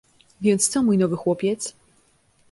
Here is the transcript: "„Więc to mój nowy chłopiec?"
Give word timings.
"„Więc 0.41 0.69
to 0.69 0.83
mój 0.83 0.97
nowy 0.97 1.15
chłopiec?" 1.15 1.73